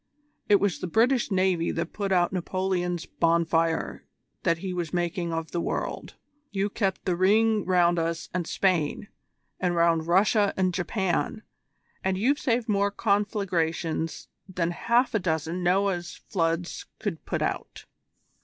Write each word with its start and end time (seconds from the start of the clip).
It 0.49 0.59
was 0.59 0.79
the 0.79 0.87
British 0.87 1.29
Navy 1.29 1.69
that 1.69 1.93
put 1.93 2.11
out 2.11 2.33
Napoleon's 2.33 3.05
bonfire 3.05 4.03
that 4.41 4.57
he 4.57 4.73
was 4.73 4.91
making 4.91 5.31
of 5.31 5.51
the 5.51 5.61
world: 5.61 6.15
you 6.49 6.71
kept 6.71 7.05
the 7.05 7.15
ring 7.15 7.63
round 7.65 7.99
us 7.99 8.27
and 8.33 8.47
Spain, 8.47 9.09
and 9.59 9.75
round 9.75 10.07
Russia 10.07 10.55
and 10.57 10.73
Japan, 10.73 11.43
and 12.03 12.17
you've 12.17 12.39
saved 12.39 12.67
more 12.67 12.89
conflagrations 12.89 14.27
than 14.49 14.71
half 14.71 15.13
a 15.13 15.19
dozen 15.19 15.61
Noah's 15.61 16.15
floods 16.15 16.87
would 17.05 17.23
put 17.27 17.43
out. 17.43 17.85